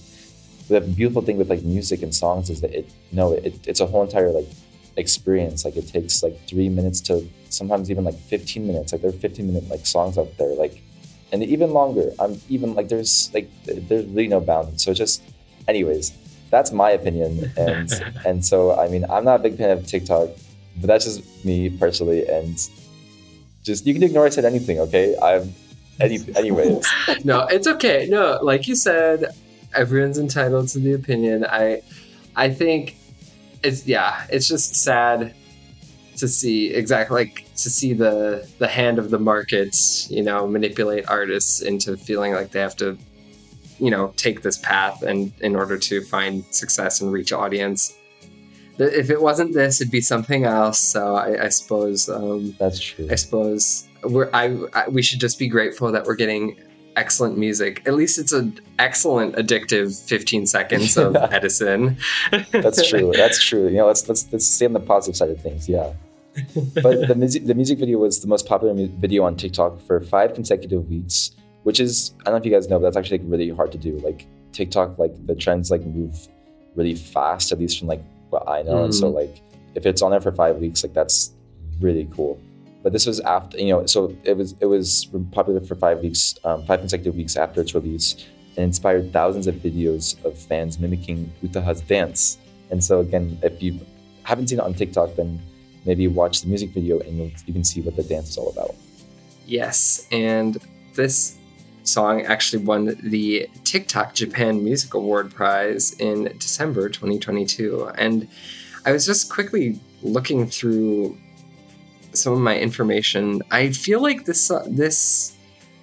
[0.68, 3.87] the beautiful thing with like music and songs is that it no it, it's a
[3.87, 4.47] whole entire like
[4.97, 9.11] experience like it takes like three minutes to sometimes even like 15 minutes like there
[9.11, 10.83] are 15 minute like songs out there like
[11.33, 15.23] and even longer i'm even like there's like there's really no bounds so just
[15.68, 16.12] anyways
[16.51, 17.90] that's my opinion and
[18.27, 20.29] and so i mean i'm not a big fan of tiktok
[20.81, 22.57] but that's just me personally, and
[23.62, 24.81] just you can ignore I said anything.
[24.81, 25.53] Okay, I'm
[26.01, 26.87] any anyways.
[27.25, 28.07] no, it's okay.
[28.09, 29.35] No, like you said,
[29.75, 31.45] everyone's entitled to the opinion.
[31.45, 31.83] I
[32.37, 32.97] I think
[33.62, 35.35] it's yeah, it's just sad
[36.16, 41.09] to see exactly like to see the the hand of the markets, you know, manipulate
[41.09, 42.96] artists into feeling like they have to
[43.79, 47.94] you know take this path and in order to find success and reach audience
[48.79, 50.79] if it wasn't this, it'd be something else.
[50.79, 53.09] So I, I suppose um, that's true.
[53.11, 56.57] I suppose we're I, I, we should just be grateful that we're getting
[56.96, 57.83] excellent music.
[57.87, 61.96] At least it's an excellent addictive 15 seconds of Edison.
[62.50, 63.12] that's true.
[63.14, 63.68] That's true.
[63.68, 65.68] You know, let's let's let's stay on the positive side of things.
[65.68, 65.92] Yeah.
[66.83, 70.00] but the music the music video was the most popular mu- video on TikTok for
[70.00, 71.33] five consecutive weeks,
[71.64, 73.72] which is I don't know if you guys know, but that's actually like really hard
[73.72, 73.98] to do.
[73.98, 76.28] Like TikTok, like the trends like move
[76.74, 78.76] really fast, at least from like what I know.
[78.76, 78.85] Mm.
[78.85, 79.14] And so mm.
[79.14, 79.42] like
[79.74, 81.33] if it's on there for five weeks, like that's
[81.81, 82.40] really cool.
[82.83, 86.35] But this was after you know, so it was it was popular for five weeks,
[86.45, 91.33] um, five consecutive weeks after its release, and inspired thousands of videos of fans mimicking
[91.42, 92.38] Utaha's dance.
[92.71, 93.79] And so again, if you
[94.25, 95.40] haven't seen it on TikTok, then
[95.85, 98.51] maybe watch the music video and you'll, you can see what the dance is all
[98.51, 98.75] about.
[99.47, 100.59] Yes, and
[100.95, 101.38] this
[101.85, 107.90] song actually won the TikTok Japan Music Award Prize in December 2022.
[107.97, 108.29] And
[108.85, 111.16] I was just quickly looking through
[112.12, 113.42] some of my information.
[113.51, 115.37] I feel like this uh, this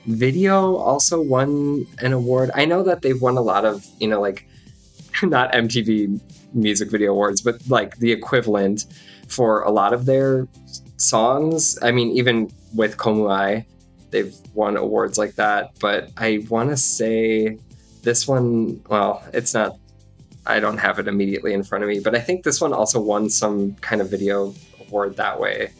[0.06, 2.52] video also won an award.
[2.56, 4.48] I know that they've won a lot of, you know, like
[5.24, 6.20] not MTV
[6.54, 8.86] Music Video Awards, but like the equivalent
[9.28, 10.48] for a lot of their
[10.98, 11.78] songs.
[11.82, 13.66] I mean, even with Komuai,
[14.12, 15.72] they've won awards like that.
[15.80, 17.58] But I want to say
[18.02, 19.78] this one, well, it's not,
[20.46, 23.00] I don't have it immediately in front of me, but I think this one also
[23.00, 25.72] won some kind of video award that way,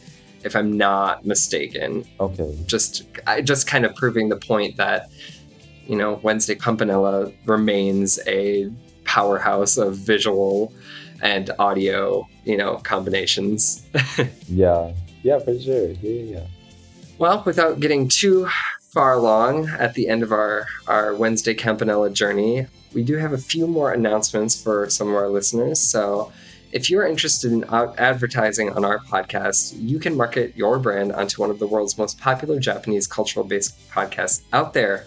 [0.44, 2.04] if I'm not mistaken.
[2.18, 2.56] Okay.
[2.66, 5.10] Just, I just kind of proving the point that,
[5.86, 8.70] you know, Wednesday Campanella remains a
[9.04, 10.72] powerhouse of visual
[11.22, 13.86] and audio, you know, combinations.
[14.48, 14.92] Yeah.
[15.22, 15.88] Yeah, for sure.
[15.88, 16.46] Yeah, yeah, yeah.
[17.18, 18.48] Well, without getting too
[18.80, 23.38] far along at the end of our, our Wednesday Campanella journey, we do have a
[23.38, 25.78] few more announcements for some of our listeners.
[25.78, 26.32] So,
[26.72, 31.50] if you're interested in advertising on our podcast, you can market your brand onto one
[31.50, 35.06] of the world's most popular Japanese cultural based podcasts out there.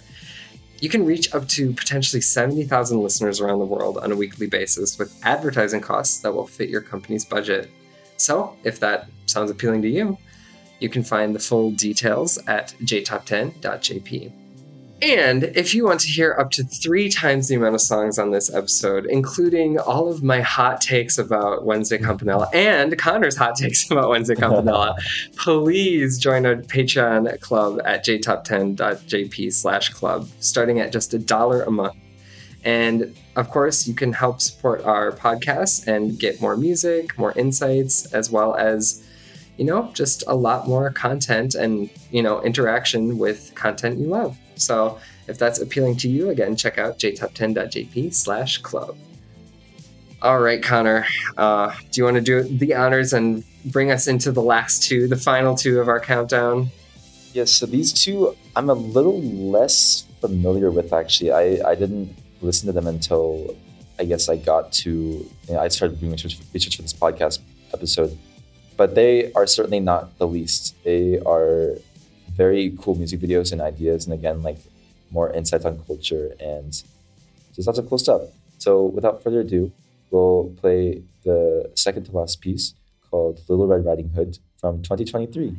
[0.79, 4.99] You can reach up to potentially 70,000 listeners around the world on a weekly basis
[4.99, 7.69] with advertising costs that will fit your company's budget.
[8.17, 10.17] So, if that sounds appealing to you,
[10.79, 14.42] you can find the full details at jtop10.jp.
[15.03, 18.31] And if you want to hear up to three times the amount of songs on
[18.31, 23.91] this episode, including all of my hot takes about Wednesday Campanella and Connor's hot takes
[23.91, 24.95] about Wednesday Campanella,
[25.35, 31.71] please join our Patreon club at jtop10.jp slash club, starting at just a dollar a
[31.71, 31.97] month.
[32.63, 38.05] And of course, you can help support our podcast and get more music, more insights,
[38.13, 39.05] as well as,
[39.57, 44.37] you know, just a lot more content and, you know, interaction with content you love.
[44.55, 48.95] So if that's appealing to you, again, check out jtop10.jp slash club.
[50.21, 51.05] All right, Connor,
[51.37, 55.07] uh, do you want to do the honors and bring us into the last two,
[55.07, 56.69] the final two of our countdown?
[57.33, 61.31] Yes, so these two I'm a little less familiar with actually.
[61.31, 63.55] I, I didn't listen to them until
[63.99, 67.39] I guess I got to, you know, I started doing research, research for this podcast
[67.73, 68.17] episode.
[68.77, 70.75] But they are certainly not the least.
[70.83, 71.75] They are
[72.35, 74.57] very cool music videos and ideas, and again, like
[75.11, 76.83] more insights on culture and
[77.55, 78.21] just lots of cool stuff.
[78.57, 79.71] So without further ado,
[80.09, 82.73] we'll play the second to last piece
[83.09, 85.55] called Little Red Riding Hood from 2023.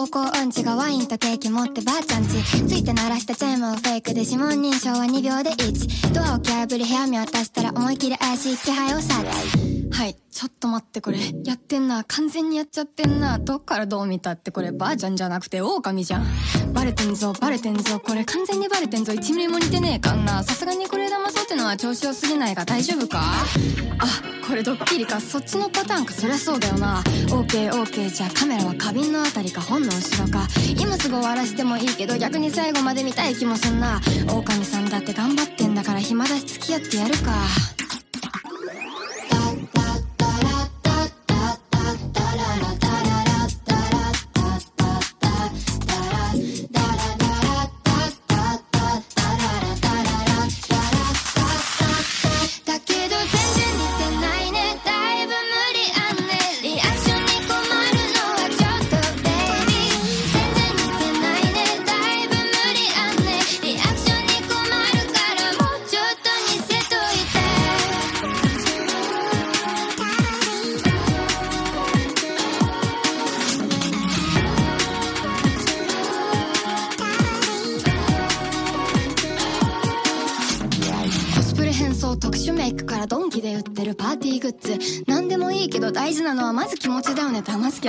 [0.00, 2.28] 方向音痴がワインとケーキ持ってばあちゃんち。
[2.42, 9.90] ついて鳴らしたチャイムをフェイクで指紋認証は2秒で1ドアを蹴破り部屋見渡したら思い切り怪しい気配を察知。
[9.92, 11.18] はいちょっと待ってこれ。
[11.44, 13.38] やってんな完全にやっちゃってんな。
[13.38, 14.72] どっからどう見たってこれ。
[14.72, 16.26] ばあちゃんじゃなくて狼じゃん。
[16.72, 18.00] バレてんぞバレてんぞ。
[18.00, 19.12] これ完全にバレてんぞ。
[19.12, 20.42] 1ミリも似てねえかんな。
[20.44, 23.20] さすがにこれ騙そうってのは調子良すぎないが大丈夫か？
[23.98, 24.06] あ
[24.46, 25.20] これドッキリか。
[25.20, 26.14] そっちのパターンか。
[26.14, 27.02] そりゃそうだよな。
[27.02, 29.60] OKOK じゃあカメラは花瓶のあたりか。
[29.60, 30.46] 本の後ろか。
[30.78, 34.00] 今すぐ終わらせてもいいけど逆に最後まで見たい気もすんな。
[34.32, 37.32] 狼さんだって頑張ってんだから暇だし付き合ってやるか。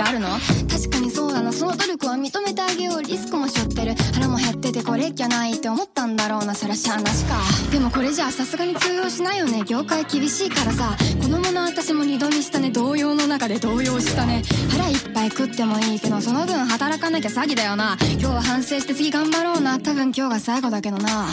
[0.00, 0.28] あるの？
[0.70, 1.52] 確かにそうだな。
[1.52, 3.02] その努力は認めてあげよう。
[3.02, 3.94] リスクも背負ってる。
[4.14, 6.54] 腹も減っててこれっきゃないって思ったんだろうな。
[6.54, 7.36] そりゃしゃあなしか。
[7.70, 9.64] でもこれじゃさすがに通用しないよね。
[9.66, 10.96] 業界厳しいからさ。
[11.20, 12.70] 子供の私も二度見したね。
[12.70, 14.42] 動揺の中で動揺したね。
[14.70, 17.96] 腹いっぱい食ってもいいけどその分働かなきゃ詐欺だよな。
[18.12, 19.78] 今日は反省して次頑張ろうな。
[19.80, 21.26] 多分今日が最後だけどな。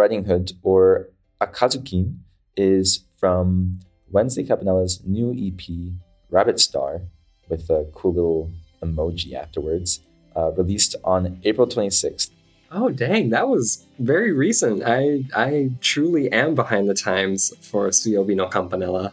[0.00, 1.10] Riding Hood or
[1.42, 2.20] Akazukin
[2.56, 3.80] is from
[4.10, 5.92] Wednesday Campanella's new EP,
[6.30, 7.02] Rabbit Star,
[7.50, 8.50] with a cool little
[8.82, 10.00] emoji afterwards,
[10.34, 12.30] uh, released on April 26th.
[12.72, 14.82] Oh dang, that was very recent.
[14.86, 19.12] I I truly am behind the times for Suiyobi no Campanella.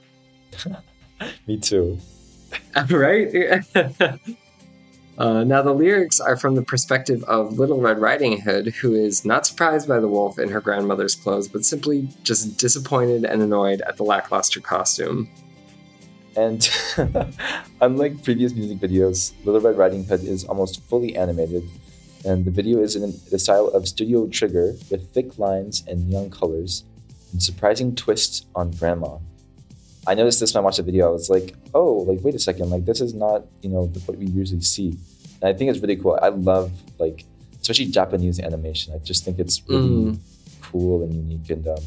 [1.47, 1.97] Me too.
[2.89, 3.27] right?
[5.17, 9.25] uh, now the lyrics are from the perspective of Little Red Riding Hood, who is
[9.25, 13.81] not surprised by the wolf in her grandmother's clothes, but simply just disappointed and annoyed
[13.81, 15.29] at the lackluster costume.
[16.35, 16.69] And
[17.81, 21.67] unlike previous music videos, Little Red Riding Hood is almost fully animated,
[22.23, 26.29] and the video is in the style of Studio Trigger with thick lines and neon
[26.29, 26.83] colors
[27.31, 29.17] and surprising twists on grandma.
[30.07, 31.09] I noticed this when I watched the video.
[31.09, 34.17] I was like, oh, like wait a second, like this is not you know what
[34.17, 34.89] we usually see.
[35.41, 36.17] And I think it's really cool.
[36.21, 37.25] I love like
[37.61, 38.93] especially Japanese animation.
[38.95, 40.19] I just think it's really Mm.
[40.61, 41.83] cool and unique, and um,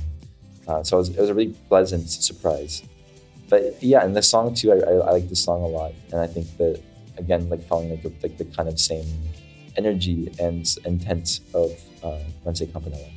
[0.69, 2.83] uh, so it was, it was a really pleasant surprise.
[3.49, 6.21] But yeah, and the song too, I, I, I like this song a lot, and
[6.21, 6.81] I think that
[7.19, 9.07] again, like following like the, like the kind of same
[9.77, 11.71] energy and intent of
[12.05, 13.09] uh, Wednesday Campanella.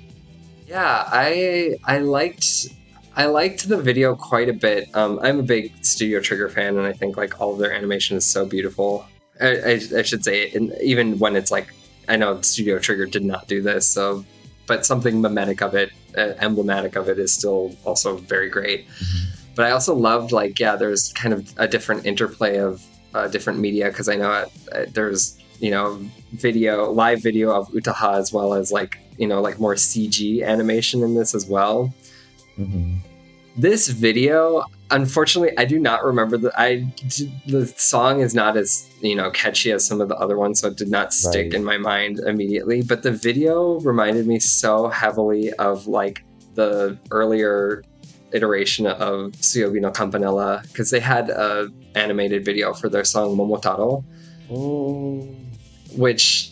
[0.67, 2.67] Yeah, I I liked
[3.15, 4.89] I liked the video quite a bit.
[4.95, 8.17] Um, I'm a big Studio Trigger fan, and I think like all of their animation
[8.17, 9.05] is so beautiful.
[9.39, 11.73] I, I, I should say, and even when it's like
[12.09, 14.25] I know Studio Trigger did not do this, so
[14.65, 18.87] but something mimetic of it, uh, emblematic of it, is still also very great.
[19.55, 22.83] But I also loved like yeah, there's kind of a different interplay of
[23.13, 25.99] uh, different media because I know uh, there's you know
[26.31, 31.03] video live video of Utaha as well as like you know like more CG animation
[31.03, 31.93] in this as well.
[32.55, 32.95] Hmm
[33.55, 36.87] This video, unfortunately, I do not remember the I
[37.47, 40.67] the song is not as you know catchy as some of the other ones, so
[40.69, 41.53] it did not stick Right.
[41.53, 42.81] in my mind immediately.
[42.81, 46.23] But the video reminded me so heavily of like
[46.55, 47.83] the earlier
[48.31, 54.03] iteration of Suiyobi no Campanella because they had a animated video for their song Momotaro
[54.51, 55.27] Oh,
[55.95, 56.51] which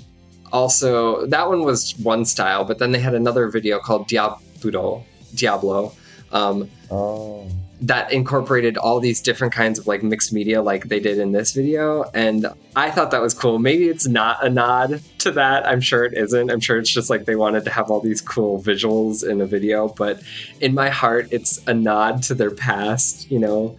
[0.51, 5.03] also that one was one style, but then they had another video called Diablo,
[5.35, 5.93] Diablo,
[6.31, 7.47] um, oh,
[7.81, 11.53] that incorporated all these different kinds of like mixed media, like they did in this
[11.53, 13.57] video, and I thought that was cool.
[13.57, 15.67] Maybe it's not a nod to that.
[15.67, 16.51] I'm sure it isn't.
[16.51, 19.45] I'm sure it's just like they wanted to have all these cool visuals in a
[19.45, 20.21] video, but
[20.59, 23.29] in my heart, it's a nod to their past.
[23.31, 23.77] You know.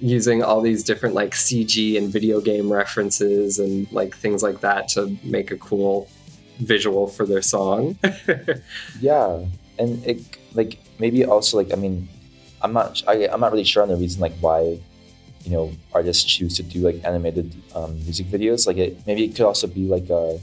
[0.00, 4.88] Using all these different like CG and video game references and like things like that
[4.88, 6.10] to make a cool
[6.58, 7.96] visual for their song.
[9.00, 9.44] yeah,
[9.78, 10.20] and it
[10.54, 12.08] like maybe also like I mean,
[12.62, 14.78] I'm not I, I'm not really sure on the reason like why
[15.44, 18.66] you know artists choose to do like animated um, music videos.
[18.66, 20.40] Like it maybe it could also be like a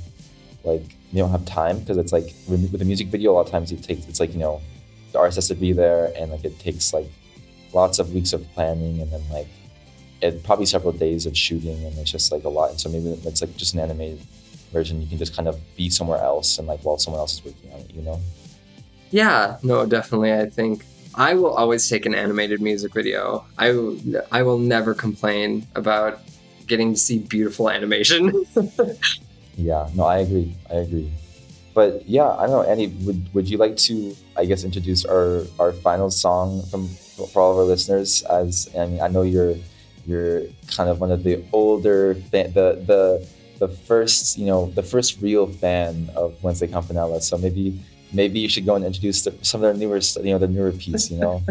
[0.63, 3.45] like they don't have time because it's like with with a music video a lot
[3.45, 4.61] of times it takes it's like you know
[5.11, 7.09] the artist has to be there and like it takes like
[7.73, 9.47] lots of weeks of planning and then like
[10.21, 12.69] it probably several days of shooting and it's just like a lot.
[12.69, 14.19] And so maybe it's like just an animated
[14.71, 15.01] version.
[15.01, 17.73] You can just kind of be somewhere else and like while someone else is working
[17.73, 18.19] on it, you know.
[19.12, 20.34] Yeah, no, definitely.
[20.34, 20.86] I think
[21.16, 23.45] I will always take an animated music video.
[23.57, 23.97] I will,
[24.32, 26.22] I will never complain about
[26.68, 28.32] getting to see beautiful animation.
[29.57, 30.55] Yeah, no, I agree.
[30.70, 31.12] I agree.
[31.74, 32.88] But yeah, I don't know, Andy.
[33.05, 37.51] Would would you like to, I guess, introduce our our final song from for all
[37.51, 38.24] of our listeners?
[38.24, 39.55] As I mean, I know you're
[40.07, 43.28] you're kind of one of the older fan, the the
[43.59, 47.22] the first you know the first real fan of Wednesday Campanella.
[47.22, 47.80] So maybe
[48.14, 50.72] maybe you should go and introduce the, some of their newer you know the newer
[50.72, 51.09] piece.
[51.12, 51.43] You know.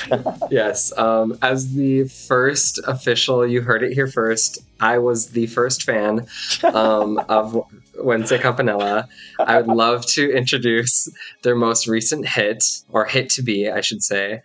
[0.50, 4.58] yes, um, as the first official, you heard it here first.
[4.80, 6.26] I was the first fan
[6.74, 7.64] um, of
[7.98, 9.08] Wednesday Campanella.
[9.38, 11.08] I would love to introduce
[11.42, 14.42] their most recent hit, or hit to be, I should say,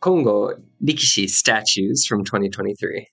[0.00, 3.08] Kongo Rikishi Statues from 2023.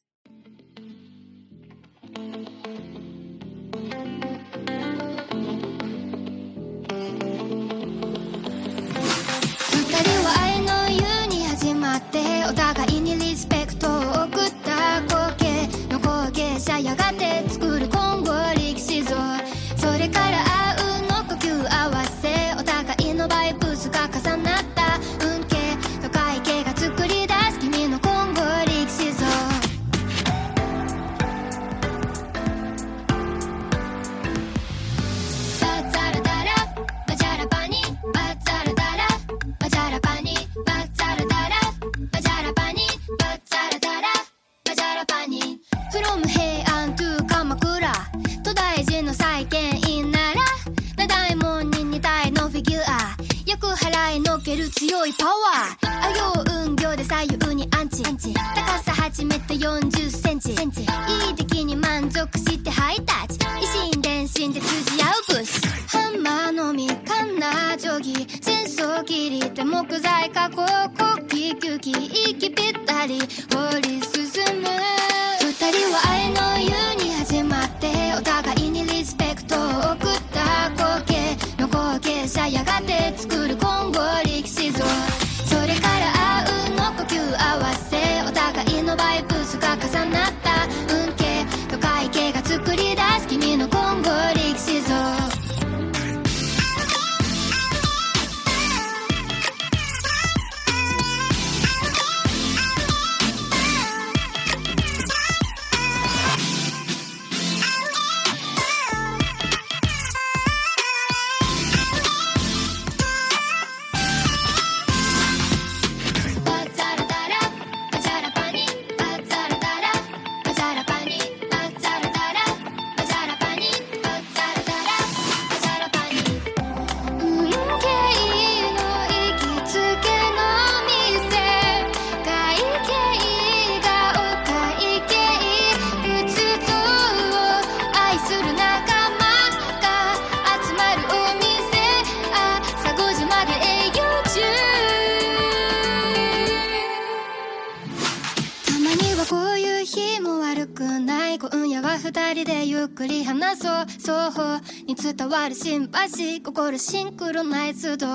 [155.48, 158.06] 伝わる新橋心シンクロナイズド。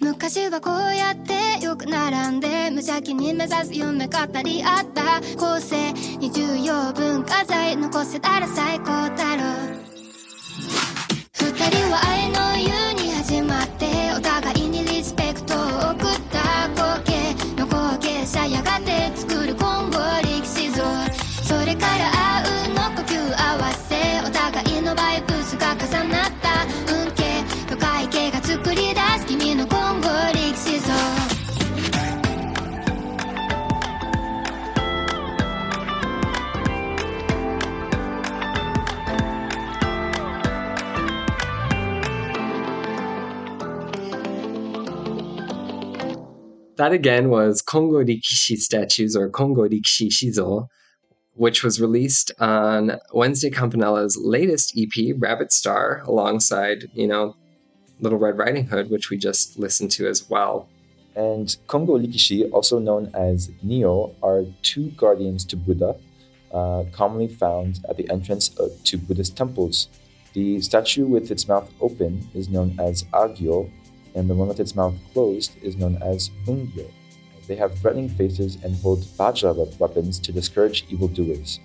[0.00, 5.20] 昔はこうやってよく並んで無邪気に目指す夢語り合った。
[5.36, 9.71] 構成に重要文化財残せたら最高だろう。
[46.82, 50.66] That again was Kongo Rikishi statues or Kongo Rikishi Shizo,
[51.34, 57.36] which was released on Wednesday Campanella's latest EP, Rabbit Star, alongside, you know,
[58.00, 60.68] Little Red Riding Hood, which we just listened to as well.
[61.14, 65.94] And Kongo Rikishi, also known as Nio, are two guardians to Buddha,
[66.52, 68.48] uh, commonly found at the entrance
[68.86, 69.86] to Buddhist temples.
[70.32, 73.70] The statue with its mouth open is known as Agyo,
[74.14, 76.90] and the one with its mouth closed is known as Ungyo.
[77.46, 81.60] They have threatening faces and hold Vajra weapons to discourage evildoers.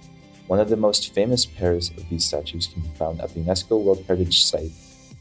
[0.48, 3.82] One of the most famous pairs of these statues can be found at the UNESCO
[3.84, 4.72] World Heritage Site,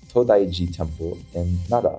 [0.09, 1.99] Todaiji Temple in Nara,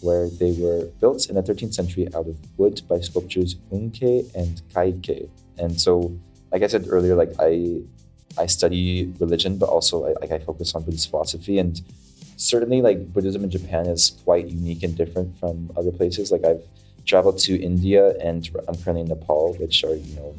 [0.00, 4.62] where they were built in the 13th century out of wood by sculptors Unkei and
[4.72, 5.28] Kaikei.
[5.58, 6.16] And so,
[6.52, 7.80] like I said earlier, like I
[8.38, 11.80] I study religion, but also I, like I focus on Buddhist philosophy, and
[12.38, 16.30] certainly like Buddhism in Japan is quite unique and different from other places.
[16.32, 16.62] Like I've
[17.04, 20.34] traveled to India and I'm currently in Nepal, which are you know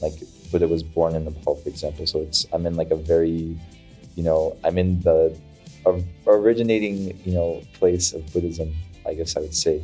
[0.00, 0.12] like
[0.52, 2.06] Buddha was born in Nepal, for example.
[2.06, 3.58] So it's I'm in like a very
[4.14, 5.34] you know I'm in the
[6.26, 8.74] originating you know place of Buddhism.
[9.06, 9.82] I guess I would say.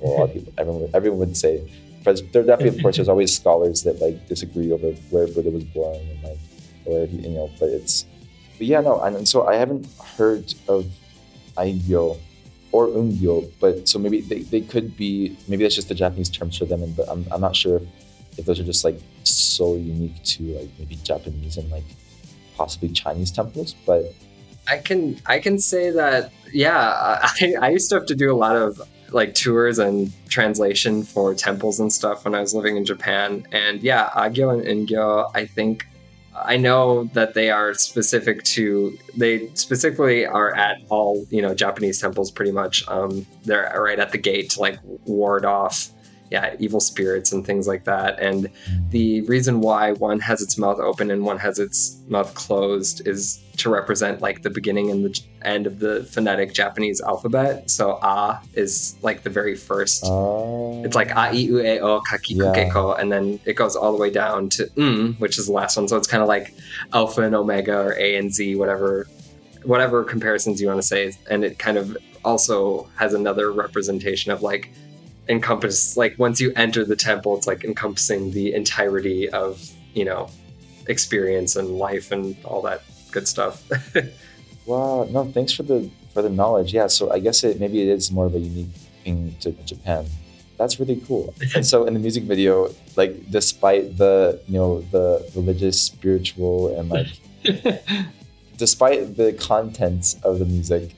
[0.00, 1.70] Well, a lot of people, everyone, would- everyone would say.
[2.04, 5.64] But there definitely, of course, there's always scholars that like disagree over where Buddha was
[5.64, 6.38] born and like
[6.84, 7.50] where he, you know.
[7.58, 8.04] But it's,
[8.58, 9.86] but yeah, no, and, and so I haven't
[10.16, 10.86] heard of
[11.56, 12.18] Aigyo
[12.72, 16.58] or Ungyo, but so maybe they, they could be maybe that's just the Japanese terms
[16.58, 17.80] for them, and but I'm, I'm not sure
[18.36, 21.84] if, those are just like so unique to like maybe Japanese and like
[22.56, 24.12] possibly Chinese temples, but
[24.68, 28.36] I can I can say that yeah I, I used to have to do a
[28.36, 28.80] lot of
[29.10, 33.80] like tours and translation for temples and stuff when I was living in Japan and
[33.80, 35.86] yeah Agyo and Ingyo I think
[36.44, 42.00] I know that they are specific to they specifically are at all you know Japanese
[42.00, 42.86] temples pretty much.
[42.88, 45.90] Um, they're right at the gate to like ward off
[46.30, 48.50] yeah evil spirits and things like that and
[48.90, 53.40] the reason why one has its mouth open and one has its mouth closed is
[53.56, 57.70] to represent like the beginning and the end of the phonetic Japanese alphabet.
[57.70, 60.04] So a is like the very first.
[60.04, 63.92] uh, It's like a i u e o kaki kukeko, and then it goes all
[63.92, 65.88] the way down to mm, which is the last one.
[65.88, 66.52] So it's kind of like
[66.92, 69.06] alpha and omega or a and z, whatever,
[69.64, 71.14] whatever comparisons you want to say.
[71.30, 71.96] And it kind of
[72.26, 74.70] also has another representation of like
[75.28, 80.28] encompass like once you enter the temple, it's like encompassing the entirety of you know
[80.86, 83.64] experience and life and all that good stuff.
[84.66, 86.74] Wow, no, thanks for the for the knowledge.
[86.74, 88.74] Yeah, so I guess it maybe it is more of a unique
[89.04, 90.06] thing to Japan.
[90.58, 91.32] That's really cool.
[91.54, 96.90] And so in the music video, like despite the you know the religious, spiritual, and
[96.90, 97.14] like
[98.56, 100.95] despite the contents of the music,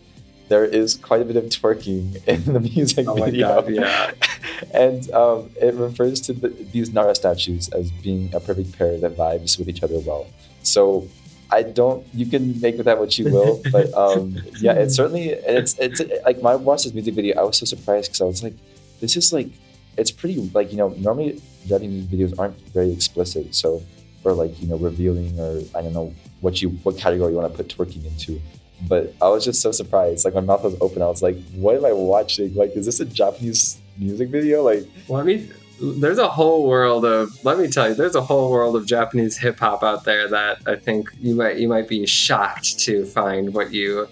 [0.49, 3.49] there is quite a bit of twerking in the music oh video.
[3.49, 4.13] god, yeah.
[4.75, 9.17] and um, it refers to the, these Nara statues as being a perfect pair that
[9.17, 10.27] vibes with each other well.
[10.63, 11.09] So
[11.51, 12.07] I don't.
[12.13, 16.03] You can make with that what you will, but um, yeah, it's certainly it's it's
[16.25, 18.55] like when I watched this music video, I was so surprised because I was like,
[19.01, 19.49] this is like
[19.97, 23.83] it's pretty like you know normally Japanese videos aren't very explicit, so
[24.25, 27.51] or like you know revealing or I don't know what you what category you want
[27.51, 28.41] to put twerking into.
[28.87, 30.25] But I was just so surprised.
[30.25, 31.03] Like my mouth was open.
[31.03, 32.55] I was like, "What am I watching?
[32.55, 37.31] Like, is this a Japanese music video?" Like, I mean, there's a whole world of.
[37.45, 40.59] Let me tell you, there's a whole world of Japanese hip hop out there that
[40.67, 44.07] I think you might you might be shocked to find what you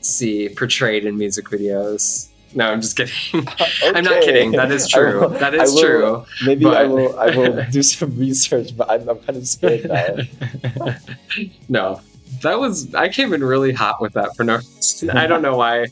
[0.00, 2.28] see portrayed in music videos.
[2.56, 3.14] No, I'm just kidding.
[3.82, 4.52] I'm not kidding.
[4.52, 5.22] That is true.
[5.22, 6.24] will- that is will- true.
[6.46, 7.18] Maybe I will.
[7.18, 10.94] I will do some research, but I'm, I'm kind of scared now.
[11.68, 12.00] no,
[12.42, 15.10] that was I came in really hot with that for no reason.
[15.10, 15.86] I don't know why.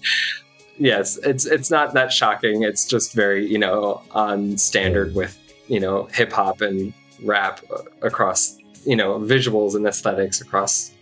[0.79, 2.63] Yes, it's it's not that shocking.
[2.63, 7.61] It's just very you know on standard with you know hip hop and rap
[8.03, 10.93] across you know visuals and aesthetics across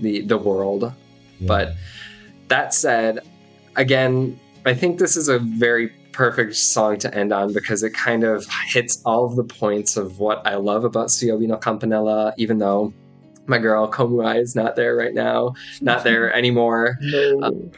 [0.00, 0.92] the the world.
[1.40, 1.74] But
[2.48, 3.20] that said,
[3.76, 8.22] again, I think this is a very perfect song to end on because it kind
[8.22, 12.58] of hits all of the points of what I love about Suiyobi no Campanella, even
[12.58, 12.92] though
[13.46, 16.98] my girl Komuai is not there right now, not there anymore.
[17.00, 17.70] no.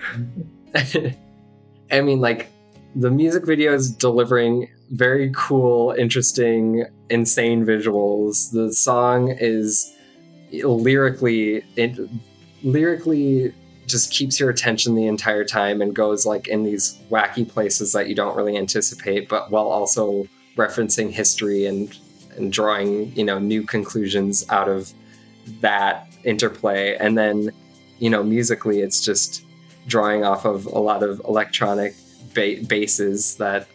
[0.75, 1.11] Uh,
[1.91, 2.51] I mean, like,
[2.97, 8.53] the music video is delivering very cool, interesting, insane visuals.
[8.53, 9.93] The song is
[10.53, 11.99] lyrically, it
[12.63, 13.53] lyrically
[13.87, 18.09] just keeps your attention the entire time and goes like in these wacky places that
[18.09, 21.99] you don't really anticipate, but while also referencing history and
[22.37, 24.93] and drawing you know new conclusions out of
[25.61, 26.97] that interplay.
[26.97, 27.51] And then
[27.99, 29.45] you know musically, it's just
[29.87, 31.95] drawing off of a lot of electronic
[32.35, 33.69] ba- bases that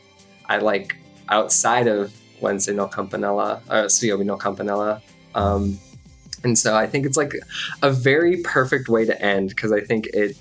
[0.48, 0.98] I like
[1.30, 5.02] outside of Wednesday no Campanella or Suiyobi no Campanella.
[5.36, 5.80] Um,
[6.44, 7.34] and so I think it's like
[7.82, 10.38] a very perfect way to end because I think it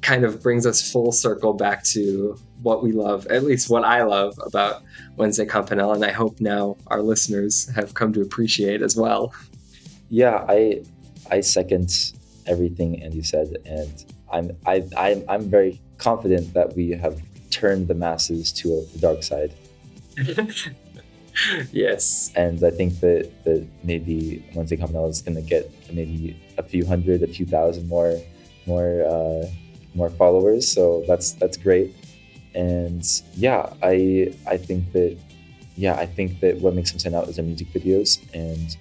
[0.00, 4.02] kind of brings us full circle back to what we love, at least what I
[4.02, 4.82] love about
[5.16, 9.32] Wednesday Campanella, and I hope now our listeners have come to appreciate as well.
[10.12, 10.82] Yeah, I
[11.30, 11.88] I second
[12.46, 17.94] everything Andy said, and I'm I I'm, I'm very confident that we have turned the
[17.94, 19.54] masses to a, the dark side,
[21.72, 22.30] yes.
[22.36, 26.84] and I think that that maybe Wednesday Campanella is going to get maybe a few
[26.84, 28.20] hundred, a few thousand more
[28.66, 29.46] more uh,
[29.94, 30.70] more followers.
[30.70, 31.96] So that's that's great,
[32.54, 33.02] and
[33.32, 35.16] yeah, I I think that
[35.74, 38.76] yeah I think that what makes them stand out is their music videos and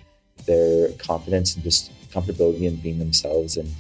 [0.46, 3.74] their confidence and just comfortability in being themselves and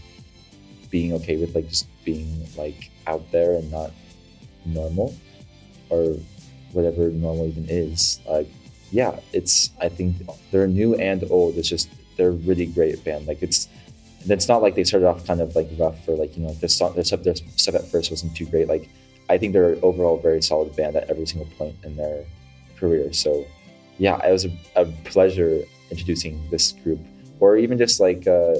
[0.89, 3.91] being okay with like just being like out there and not
[4.65, 5.15] normal
[5.89, 6.15] or
[6.71, 8.47] whatever normal even is like
[8.91, 10.15] yeah it's i think
[10.51, 11.57] they're new and old.
[11.57, 13.27] It's just they're really great band.
[13.27, 13.67] Like it's
[14.29, 16.69] it's not like they started off kind of like rough or like you know their
[16.69, 18.67] song their stuff, their stuff at first wasn't too great.
[18.67, 18.89] Like
[19.29, 22.25] i think they're overall a very solid band at every single point in their
[22.77, 23.11] career.
[23.13, 23.45] So
[23.97, 26.99] yeah it was a, a pleasure introducing this group
[27.39, 28.55] or even just like uh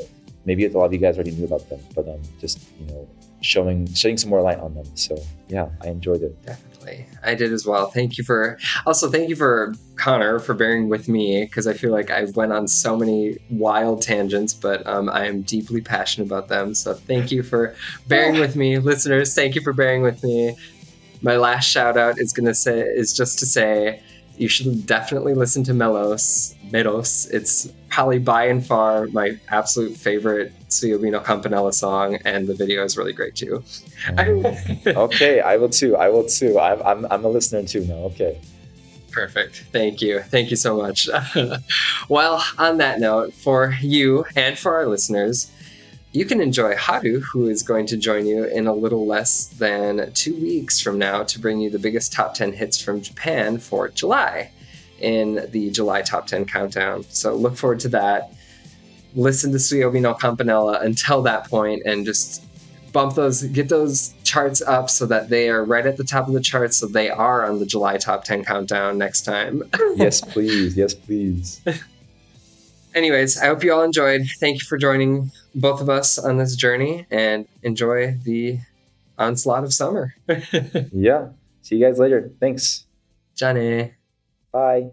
[0.45, 3.07] maybe a lot of you guys already knew about them but um just you know
[3.41, 5.17] showing shedding some more light on them so
[5.49, 6.36] yeah i enjoyed it
[6.82, 7.05] Definitely.
[7.23, 7.88] I did as well.
[7.88, 11.91] Thank you for also thank you for Connor for bearing with me because I feel
[11.91, 16.47] like I went on so many wild tangents, but um, I am deeply passionate about
[16.47, 16.73] them.
[16.73, 17.75] So thank you for
[18.07, 19.36] bearing with me, listeners.
[19.36, 20.55] Thank you for bearing with me.
[21.21, 24.01] My last shout out is gonna say is just to say
[24.41, 26.55] you should definitely listen to Melos.
[26.71, 27.27] Melos.
[27.27, 32.83] It's probably by and far my absolute favorite Suiyobi no Campanella song, and the video
[32.83, 33.63] is really great too.
[34.07, 34.95] Mm.
[34.95, 38.41] okay i will too i will too i'm, I'm, I'm a listener too now okay
[39.11, 39.65] Perfect.
[39.73, 40.21] Thank you.
[40.21, 41.09] Thank you so much.
[42.09, 45.51] well, on that note, for you and for our listeners,
[46.14, 50.12] you can enjoy Haru, who is going to join you in a little less than
[50.14, 53.88] two weeks from now to bring you the biggest top 10 hits from Japan for
[53.89, 54.51] July
[54.99, 57.05] in the July top 10 countdown.
[57.09, 58.34] So look forward to that.
[59.16, 62.43] Listen to Suiyobi no Campanella until that point and just
[62.91, 66.34] bump those, get those charts up so that they are right at the top of
[66.34, 69.64] the charts so they are on the July top 10 countdown next time.
[69.95, 70.76] yes, please.
[70.76, 71.62] Yes, please.
[72.93, 74.24] Anyways, I hope you all enjoyed.
[74.41, 78.60] Thank you for joining both of us on this journey and enjoy the
[79.18, 80.16] onslaught of summer.
[80.93, 81.30] Yeah.
[81.62, 82.32] See you guys later.
[82.39, 82.86] Thanks.
[83.36, 83.93] Johnny.
[84.52, 84.91] Bye.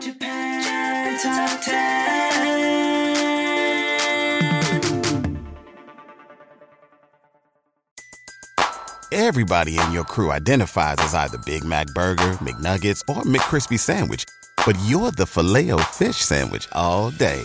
[0.00, 2.04] Japan Top 10.
[9.12, 14.24] Everybody in your crew identifies as either Big Mac Burger, McNuggets, or McCrispy Sandwich.
[14.66, 17.44] But you're the filet fish Sandwich all day.